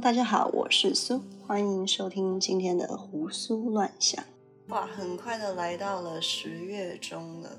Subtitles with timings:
[0.00, 4.24] 大家好，我是苏，欢迎收听今天的胡思乱想。
[4.66, 7.50] 哇，很快的来到了十月中了。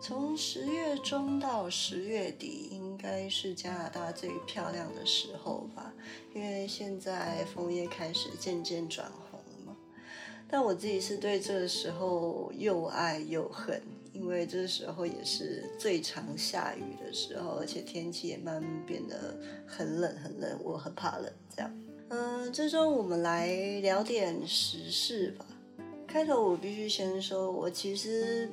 [0.00, 5.92] 从十月中到十月底，应该是加拿大最漂亮的时候吧？
[6.32, 9.76] 因为现在枫叶开始渐渐转红了嘛。
[10.48, 13.82] 但我自己是对这个时候又爱又恨，
[14.12, 21.32] 因为这时候也是最常下雨的时候，而且天气也慢慢变得很冷很冷，我很怕冷。
[21.54, 21.70] 这样，
[22.08, 23.48] 嗯，这周我们来
[23.80, 25.46] 聊点时事吧。
[26.06, 28.50] 开头我必须先说，我其实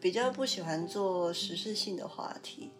[0.00, 2.70] 比较不喜欢做时事性的话题。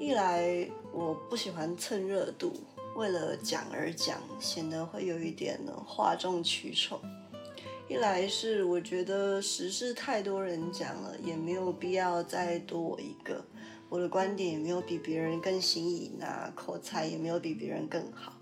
[0.00, 2.52] 一来我不喜欢蹭热度，
[2.96, 6.98] 为了讲而讲，显得会有一点哗众取宠；
[7.88, 13.44] 一来是我觉得时事太多人讲了，也没有必要再多我一个。
[13.88, 18.34] 我的观点也没有比别人更新颖啊，口才也没有比别人更好。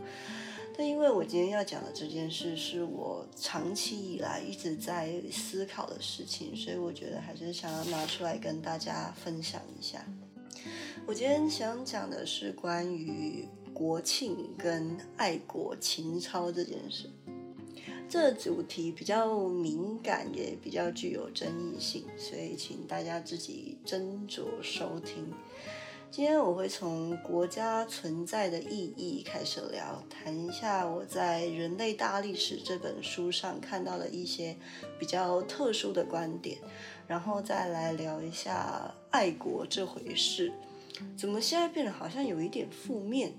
[0.77, 10.03] 但因为我今天要讲的这件事是我长期以来一直在思考的事情，所以我觉得还是想要拿出来跟大家分享一下。
[11.07, 17.11] 我今天想讲的是关于国庆跟爱国情操这件事。
[18.09, 25.33] 这主题比较敏感，也比较具有争议性，所以请大家自己斟酌收听。
[26.11, 34.55] 今天我会从国家存在的意义开始聊，谈一下我在《人类大历史》这本书上看到的一些
[34.97, 36.59] 比较特殊的观点，
[37.09, 40.53] 然后再来聊一下爱国这回事，
[41.17, 43.33] 怎么现在变得好像有一点负面？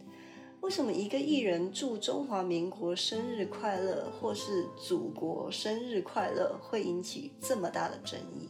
[0.65, 8.49] 为什么一个艺人祝中华民国生日快乐，或是祖国生日快乐，会引起这么大的争议？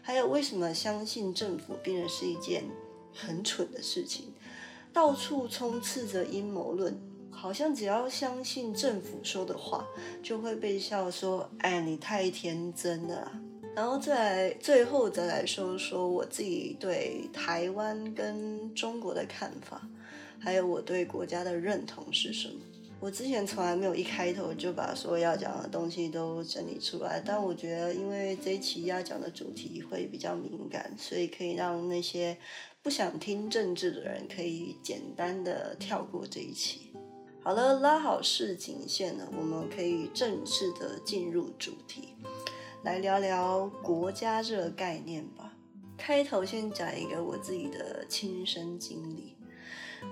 [0.00, 2.62] 还有为什么相信政府变成是一件？
[3.12, 4.32] 很蠢的事情，
[4.92, 6.96] 到处充斥着阴谋论，
[7.28, 9.84] 好像只要相信政府说的话，
[10.22, 13.32] 就会被笑说：“哎，你太天真了。”
[13.74, 19.88] 然后再最后再来说说我自己对台湾跟中国的看法，
[20.40, 22.54] 还有我对国家的认同是什么。
[23.00, 32.36] 我之前从来没有一开头就把所有要讲的东西都整理出来，但我觉得因为这一期要讲的主题会比较敏感，所以可以让那些
[32.82, 36.92] 不想听政治的人可以简单的跳过这一期。
[37.40, 42.16] 好了，拉好市井线了，我们可以正式的进入主题，
[42.82, 45.54] 来聊聊国家这个概念吧。
[45.96, 49.37] 开头先讲一个我自己的亲身经历。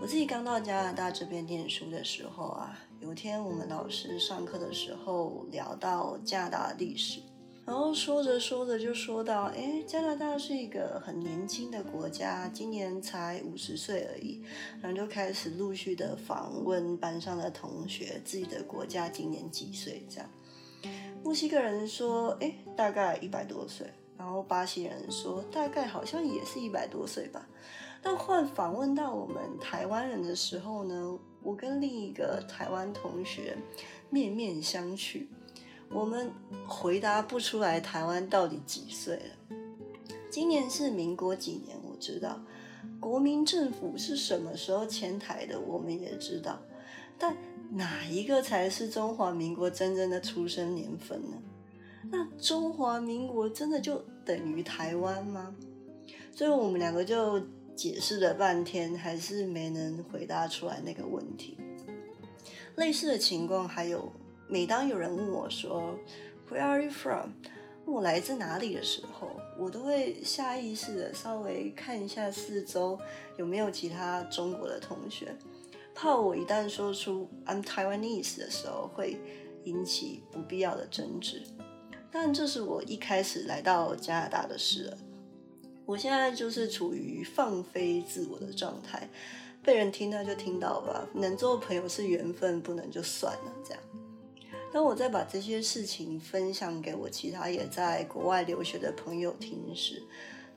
[0.01, 7.21] 我自己刚到加拿大这边念书的时候啊，有一天我们老师上课的时候聊到加拿大的历史，
[7.65, 14.43] 然后说着说着就说到，哎，加拿大是一个很年轻的国家，今年才五十岁而已，
[14.83, 20.29] 然后就开始陆续的访问班上的同学，自己的国家今年几岁这样。
[21.25, 23.87] 墨西哥人说，哎，大概一百多岁，
[24.19, 27.49] 然后巴西人说，大概好像也是一百多岁吧。
[28.07, 33.59] 但换访问到我们台湾人的时候呢，我跟另一个台湾同学
[34.11, 35.27] 面面相觑，
[35.91, 36.31] 我们
[36.69, 39.57] 回答不出来台湾到底几岁了。
[40.31, 41.77] 今年是民国几年？
[41.83, 42.41] 我知道，
[43.01, 45.59] 国民政府是什么时候迁台的？
[45.59, 46.61] 我们也知道，
[47.19, 47.37] 但
[47.73, 51.37] 哪一个才是中华民国真正的出生年份呢？
[52.13, 55.57] 那中华民国真的就等于台湾吗？
[56.31, 57.43] 所以我们两个就。
[57.77, 61.59] 解释了半天，还是没能回答出来那个问题。
[62.77, 64.11] 类似的情况还有，
[64.49, 65.95] 每当有人问我说
[66.51, 67.31] “Where are you from？”
[67.85, 72.99] 问我来自哪里的时候，我都会下意识的稍微看一下四周
[73.37, 75.37] 有没有其他中国的同学，
[75.95, 79.21] 怕我一旦说出 “I'm Taiwanese” 的时候会
[79.65, 81.45] 引起不必要的争执。
[82.11, 84.99] 但这是我一开始来到加拿大的事了。
[85.87, 89.09] 我现在就是处于放飞自我的状态，
[89.63, 93.53] 被人听到就听到吧，能做朋友是缘分，不能就算了。
[93.65, 93.83] 这样，
[94.73, 100.03] 当我再把这些事情分享给我其他也在国外留学的朋友听时，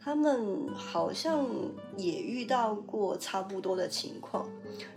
[0.02, 1.48] 他们好像
[1.96, 4.50] 也遇到过差不多的情况，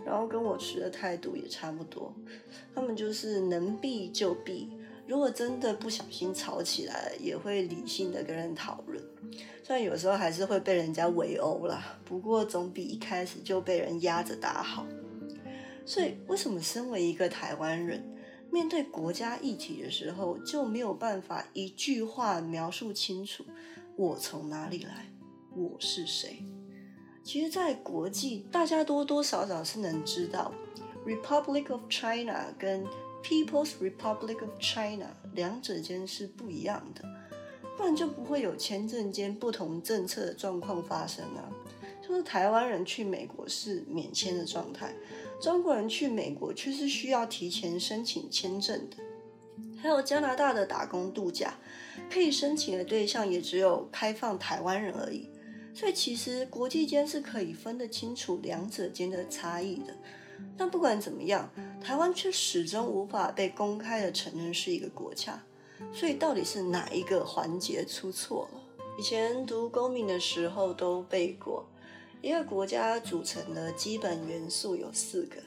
[0.03, 2.11] 然后跟我持的态度也差不多。
[2.73, 4.71] 他们就是能避就避，
[5.05, 9.12] 如果真的不小心吵起来，也会理性的跟人讨论。
[9.63, 14.85] 虽然有时候还是会被人家围殴啦，不过总比一开始就被人压着打好。
[15.85, 18.03] 所以，为什么身为一个台湾人，
[18.51, 23.45] 面对国家议题的时候，就没有办法一句话描述清楚
[23.97, 25.11] 我从哪里来，
[25.55, 26.45] 我是谁？
[27.23, 30.53] 其实，在国际，大家多多少少是能知道
[31.05, 32.85] Republic of China 跟
[33.21, 37.03] People's Republic of China 两者间是不一样的，
[37.77, 41.49] 不然就不会有签证间不同政策的状况发生啊。
[42.05, 44.93] 就是台湾人去美国是免签的状态，
[45.41, 48.97] 中国人去美国却是需要提前申请签证的。
[49.77, 51.55] 还有加拿大的打工度假，
[52.11, 55.29] 可以申请的对象也只有开放台湾人而已。
[55.73, 59.93] 所以其实国际间是可以分得清楚两者间的差异的。
[60.57, 61.49] 但不管怎么样，
[61.81, 65.41] 台湾却始终无法被公开的承认是一个国家。
[65.91, 68.59] 所以到底是哪一个环节出错了？
[68.99, 71.65] 以前读公民的时候都背过。
[72.21, 75.37] 一个国家组成的基本元素有四个：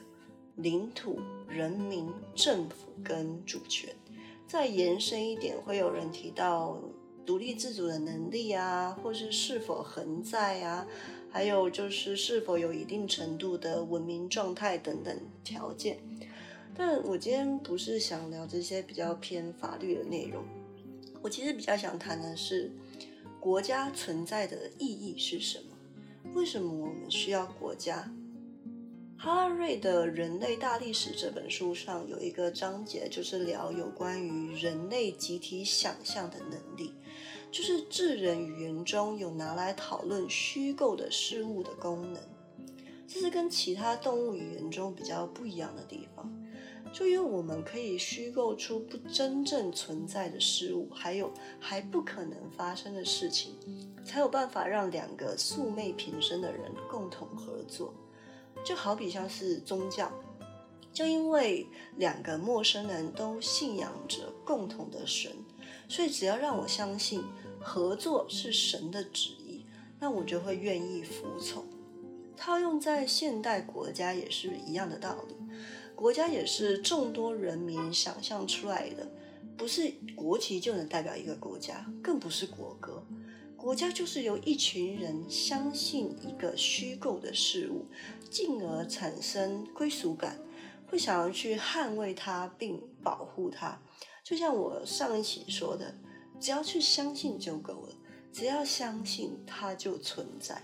[0.57, 3.95] 领土、人民、政府跟主权。
[4.45, 6.77] 再延伸一点，会有人提到
[7.25, 10.85] 独立自主的能力啊，或是是否恒在啊，
[11.31, 15.97] 还有就是是否有一定程度的文明状态等等条件。
[16.77, 20.43] 但我今天不是想聊这些比较偏法律的内容，
[21.23, 22.71] 我其实比较想谈的是
[23.39, 26.33] 国家存在的意义是什么。
[26.35, 28.13] 为什么我们需要国家？
[29.17, 36.93] 哈瑞的《人类大历史》这本书上有一个章节，就是聊有关于人类集体想象的能力，
[37.51, 42.21] 就是智人语言中有拿来讨论虚构的事物的功能。
[43.07, 46.31] 这是跟其他动物语言中比较不一样的地方，
[46.97, 53.53] 就因为我们可以虚构出不真正存在的事物，还有还不可能发生的事情。
[54.03, 57.93] 才有办法让两个素昧平生的人共同合作，
[58.65, 60.11] 就好比像是宗教，
[60.91, 61.67] 就因为
[61.97, 65.31] 两个陌生人都信仰着共同的神，
[65.87, 67.23] 所以只要让我相信
[67.59, 69.63] 合作是神的旨意，
[69.99, 71.63] 那我就会愿意服从。
[72.35, 75.35] 套用在现代国家也是一样的道理，
[75.97, 79.09] 国家也是众多人民想象出来的，
[79.57, 83.03] 不是国旗就能代表一个国家，更不是国歌。
[83.55, 87.87] 国家就是由一群人相信一个虚构的事物，
[88.29, 90.39] 进而产生归属感，
[90.85, 93.81] 会想要去捍卫它并保护它。
[94.23, 95.95] 就像我上一期说的，
[96.39, 97.89] 只要去相信就够了，
[98.31, 100.61] 只要相信它就存在。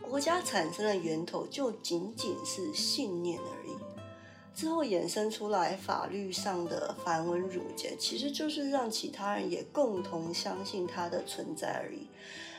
[0.00, 3.57] 国家产生的源头就仅仅是信念而已。
[4.58, 12.08] 之后衍生出来法律上的繁文缛节，其实就是让其他人也共同相信它的存在而已。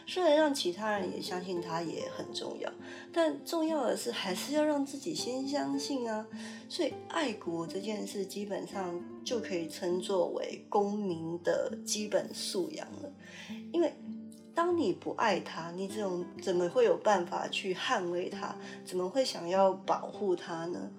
[0.08, 2.72] 虽然让其他人也相信它也很重要，
[3.12, 6.26] 但重要的是还是要让自己先相信啊。
[6.70, 13.12] 所以爱国这件事基本上就可以称作为公民的基本素养了。
[13.74, 13.94] 因为
[14.56, 18.56] 当你不爱它，你这种怎么会有办法去捍卫它？
[18.86, 20.90] 怎么会想要保护它呢？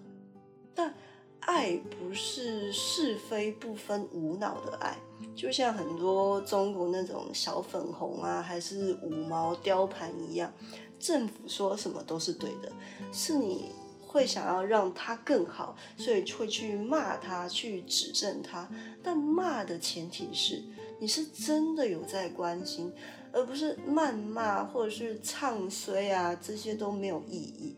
[0.81, 0.95] 但
[1.41, 4.97] 爱不是是非不分、无脑的爱，
[5.37, 10.51] 就像很多中国那种小粉红啊，还是五毛雕盘一样，
[10.99, 12.73] 政府说什么都是对的，
[13.13, 13.73] 是你
[14.07, 18.67] 会想要让他更好，所以会去骂他、去指正他。
[19.03, 20.63] 但骂的前提是
[20.99, 22.91] 你是真的有在关心，
[23.33, 27.77] 而不是谩骂或者是唱衰啊，这些都没有意义。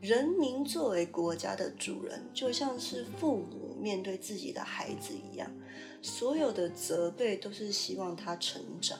[0.00, 5.50] 人民作为国家的主人，就像是父母面对自己的孩子一样，
[6.00, 8.98] 所有的责备都是希望他成长。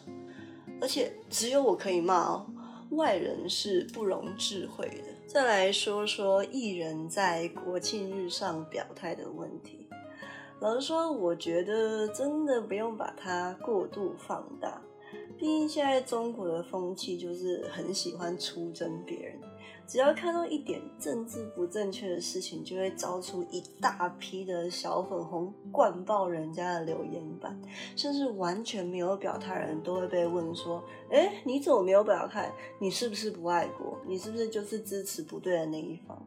[0.78, 2.46] 而且只有我可以骂哦，
[2.90, 5.04] 外人是不容智慧的。
[5.26, 9.86] 再来说说艺人在国庆日上表态的问题，
[10.60, 14.82] 老实说，我觉得真的不用把它过度放大。
[15.40, 19.40] 毕竟现在中国的风气就是很喜欢出征别人。
[19.86, 27.58] 只要看到一点政治不正确的事情，就会招出一大批的小粉红灌爆人家的留言板，
[27.96, 32.52] 甚至完全没有表态人都会被问说：“哎，你怎么没有表态？
[32.78, 33.98] 你是不是不爱国？
[34.06, 36.22] 你是不是就是支持不对的那一方？”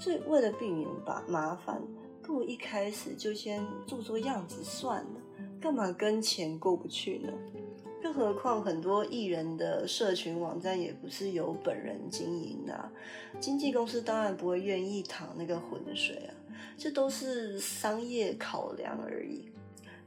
[0.00, 1.80] 所以为了避免把麻烦，
[2.22, 5.20] 不如一开始就先做做样子算了，
[5.60, 7.30] 干嘛跟钱过不去呢？
[8.14, 12.90] 何况，很多艺人的社群网站也不是由本人经营的，
[13.40, 16.30] 经纪公司当然不会愿意淌那个浑水啊，
[16.78, 19.50] 这都是商业考量而已。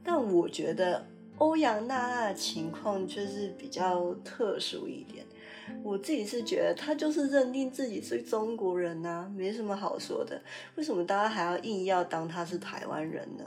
[0.02, 1.04] 但我觉得
[1.36, 5.26] 欧阳娜娜的情况却是比较特殊一点，
[5.82, 10.40] 我自己是觉得她就是认定自己是中国人呐，没什么好说的。
[10.76, 13.44] 为什么大家还要硬要当她是台湾人呢？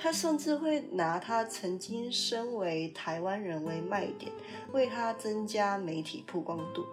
[0.00, 4.30] 他甚至会拿他曾经身为台湾人为卖点，
[4.72, 6.84] 为他增加媒体曝光度，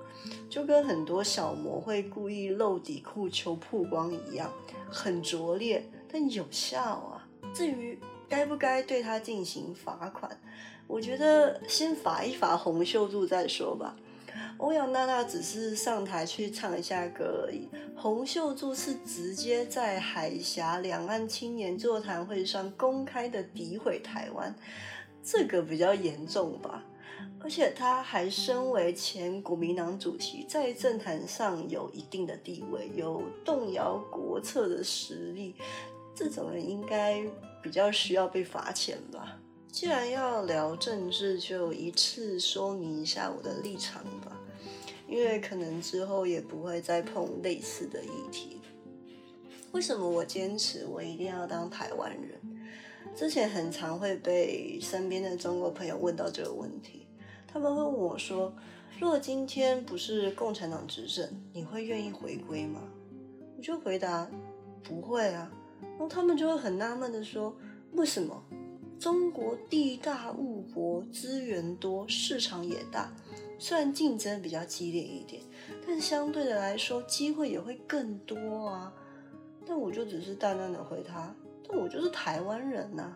[0.50, 4.52] 就跟很多小模会故意露底裤求曝光一样，
[4.90, 7.28] 很拙劣，但有效啊。
[7.54, 7.98] 至于
[8.28, 10.40] 该不该对他进行罚款，
[10.88, 13.96] 我觉得先罚一罚洪秀柱再说吧。
[14.58, 24.56] 欧阳娜娜只是上台去唱一下歌而已，洪秀柱是直接在海峡两岸青年座谈会上公开的诋毁台湾，
[25.24, 26.84] 这个比较严重吧。
[27.40, 35.56] 而且他还身为前国民党主席，在政坛上有一定的地位，有动摇国策的实力，
[36.16, 37.24] 这种人应该
[37.62, 39.38] 比较需要被罚钱吧。
[39.76, 44.32] 既然要聊政治，就一次说明一下我的立场吧。
[45.06, 48.62] 因为可能之后也不会再碰类似的议题。
[49.74, 52.40] 为什么我坚持我一定要当台湾人？
[53.14, 57.06] 之前很常会被身边的中国朋友问到这个问题，
[57.46, 58.56] 他们问我说
[58.98, 62.80] ：“若今天不是共产党执政，你会愿意回归吗？”
[63.58, 64.26] 我就回答
[64.82, 65.52] ：“不会啊。”
[65.84, 67.54] 然后他们就会很纳闷的说
[67.92, 68.42] ：“为什么？
[69.00, 73.12] 中国地大物博，资源多，市场也大。”
[73.58, 75.42] 虽然竞争比较激烈一点，
[75.88, 78.94] 但相对的来说，机会也会更多啊。
[79.66, 81.34] 但我就只是淡淡的回他，
[81.68, 83.16] 但我就是台湾人呐，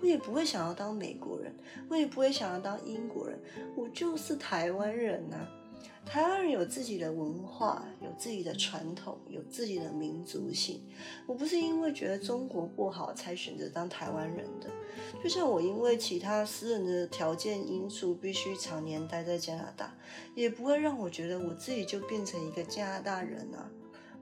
[0.00, 1.54] 我也不会想要当美国人，
[1.88, 3.38] 我也不会想要当英国人，
[3.76, 5.46] 我就是台湾人呐。
[6.04, 10.82] 台湾人有自己的文化，有自己的传统，有自己的民族性。
[11.26, 14.68] 我不是因为觉得中国不好才选择当台湾人的，
[15.22, 19.96] 就像我因为其他私人的条件因素必须常年待在加拿大，
[20.34, 23.70] 也不会让我觉得我自己就变成一个加拿大人啊。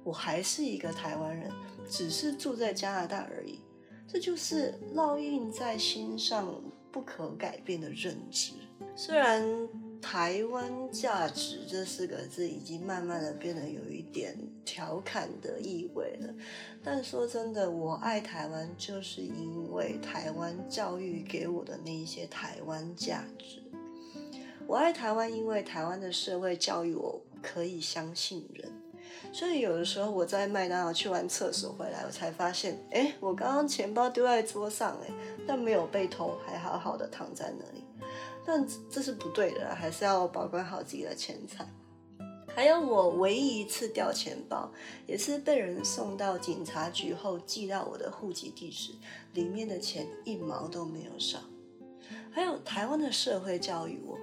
[0.04, 1.50] 我还是一个台湾人，
[1.88, 3.61] 只是住在加拿大而已。
[4.07, 8.52] 这就是烙印在心上不可改变的认知。
[8.95, 9.69] 虽然。
[10.03, 16.35] 台湾价值这四个字已经慢慢的变得有一点调侃的意味了，
[16.83, 23.63] 但说真的，我爱台湾就是因为台湾教育给我的那一些台湾价值。
[24.67, 28.71] 我爱台湾，因为台湾的社会教育我可以相信人。
[29.33, 35.15] 所以有的时候我在麦当劳去完厕所回来，我才发现，哎，我刚刚钱包丢在桌上，哎，
[35.47, 37.85] 但没有被偷，还好好的躺在那里。
[38.45, 41.67] 但这是不对的，还是要保管好自己的钱财。
[42.55, 44.71] 还有我唯一一次掉钱包，
[45.07, 48.93] 也是被人送到警察局后寄到我的户籍地址，
[49.33, 51.39] 里面的钱一毛都没有少。
[52.31, 54.19] 还有台湾的社会教育我，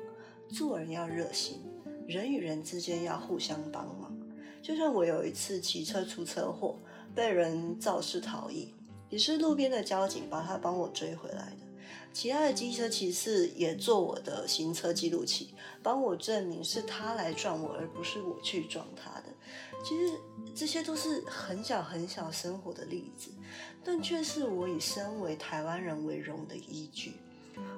[0.47, 1.61] 做人要热心，
[2.07, 4.15] 人与人之间要互相帮忙。
[4.61, 6.77] 就像我有一次骑车出车祸，
[7.15, 8.75] 被人肇事逃逸，
[9.09, 11.51] 也是路边的交警把他帮我追回来。
[12.11, 19.25] 其他的机车骑士也做我的行车记录器，帮我证明是他来撞我，而不是我去撞他的。
[19.85, 20.13] 其实
[20.53, 23.31] 这些都是很小很小生活的例子，
[23.83, 27.13] 但却是我以身为台湾人为荣的依据，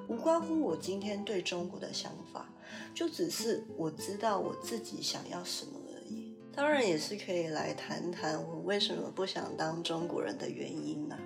[0.08, 2.50] 无关乎我今天对中国的想法，
[2.92, 6.34] 就只是我知道我自己想要什么而已。
[6.52, 11.16] 当然也是可以来谈谈我为什么不想当中国人的原因呢？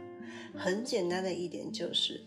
[0.54, 2.20] 很简单的一点就是。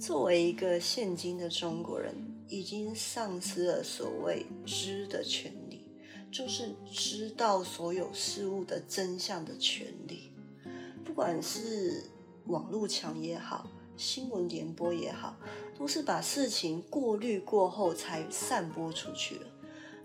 [0.00, 2.14] 作为一个现今的中国人，
[2.48, 5.84] 已经丧失了所谓知的权利，
[6.32, 10.32] 就是知道所有事物的真相的权利。
[11.04, 12.02] 不管是
[12.46, 15.36] 网络墙也好，新闻联播也好，
[15.78, 19.46] 都是把事情过滤过后才散播出去了。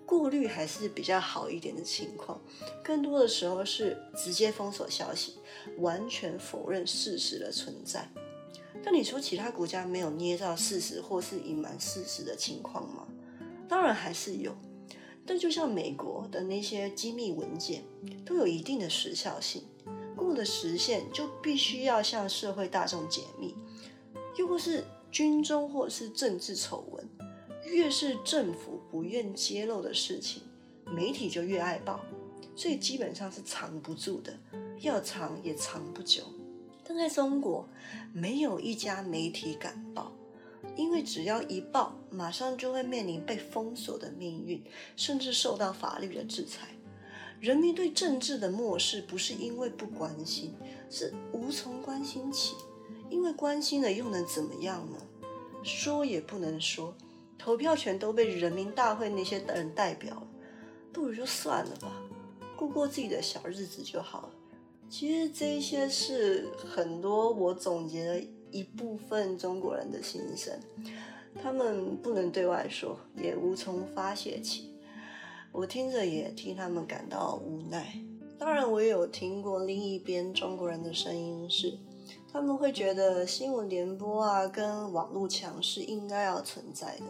[0.06, 2.42] 过滤还是比较好一点的情况，
[2.84, 5.36] 更多的时候是直接封锁消息，
[5.78, 8.12] 完全否认事实的存在。
[8.86, 13.08] 但你说其他国家没有捏造事实或是隐瞒事实的情况吗？
[13.68, 14.56] 当然还是有。
[15.26, 17.84] 但就像美国的那些机密文件，
[18.24, 19.64] 都有一定的时效性，
[20.16, 23.56] 过了时限就必须要向社会大众解密。
[24.38, 27.10] 又或是军中或是政治丑闻，
[27.66, 30.44] 越是政府不愿揭露的事情，
[30.86, 32.02] 媒体就越爱报，
[32.56, 34.38] 所以基本上是藏不住的，
[34.82, 36.22] 要藏也藏不久。
[36.88, 37.68] 但在中国，
[38.14, 40.12] 没有一家媒体敢报，
[40.76, 44.64] 因为只要一报，马上就会面临被封锁的命运，
[44.96, 46.68] 甚至受到法律的制裁。
[47.42, 50.54] 人民对政治的漠视，不是因为不关心，
[50.90, 52.56] 是无从关心起。
[53.10, 54.98] 因为关心了又能怎么样呢？
[55.64, 56.96] 说也不能说，
[57.38, 60.28] 投票权都被人民大会那些人代表了，
[60.94, 61.92] 不如就算了吧，
[62.56, 64.30] 过过自己的小日子就好了。
[64.90, 70.54] 其实这些是很多我总结的一部分中国人的心声，
[71.42, 74.74] 他们不能对外说，也无从发泄起。
[75.52, 78.00] 我听着也替他们感到无奈。
[78.38, 81.78] 当然，我也有听过另一边中国人的声音是，
[82.32, 87.04] 他们会觉得新闻联播啊跟网络墙是应该要存在的，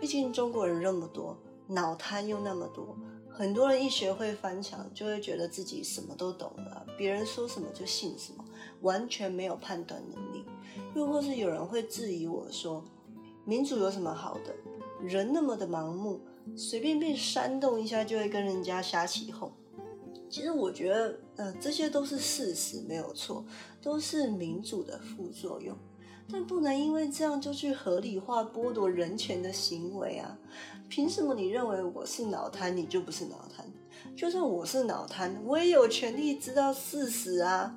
[0.00, 2.96] 毕竟中国人那么多，脑瘫又那么多。
[3.38, 8.44] 很多人一学会翻墙，就会觉得自己什么都懂了，别人说什么就信什么，
[8.80, 10.44] 完全没有判断能力。
[10.96, 12.84] 又或是有人会质疑我说，
[13.44, 14.52] 民主有什么好的？
[15.00, 16.20] 人那么的盲目，
[16.56, 19.52] 随便被煽动一下就会跟人家瞎起哄。
[20.28, 23.44] 其实我觉得，呃，这些都是事实，没有错，
[23.80, 25.78] 都是民主的副作用。
[26.30, 30.38] 但不能因为这样就去合理化剥夺人权的行为啊！
[30.88, 33.64] 凭什么你认为我是脑瘫，你就不是脑瘫？
[34.14, 37.74] 就算我是脑瘫，我也有权利知道事实啊！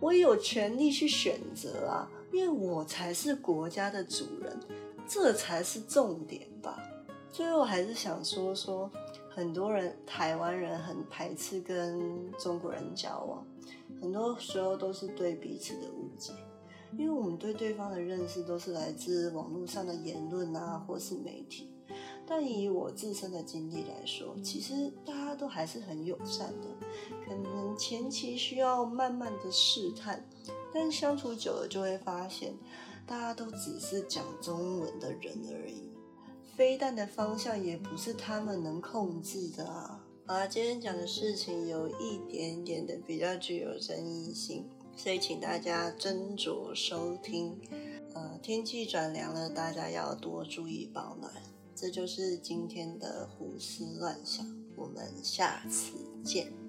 [0.00, 2.08] 我也有权利去选择啊！
[2.32, 4.56] 因为我才是国家的主人，
[5.08, 6.78] 这才是重点吧。
[7.32, 8.90] 最后还是想说说，
[9.28, 13.44] 很多人台湾人很排斥跟中国人交往，
[14.00, 16.32] 很多时候都是对彼此的误解。
[16.96, 21.68] 因为我们对对方的认识都是来自网络上的言论啊，或是媒体。
[22.26, 26.68] 但以我自身的经历来说，其实大家都还是很友善的。
[27.26, 30.28] 可能前期需要慢慢的试探，
[30.72, 32.54] 但相处久了就会发现，
[33.06, 35.90] 大家都只是讲中文的人而已。
[36.54, 40.04] 飞弹的方向也不是他们能控制的啊！
[40.26, 44.68] 啊，今天讲的事情有一点点的比较具有争议性。
[44.98, 47.56] 所以，请大家斟酌收听。
[48.14, 51.32] 呃，天气转凉了，大家要多注意保暖。
[51.72, 55.92] 这就是今天的胡思乱想，我们下次
[56.24, 56.67] 见。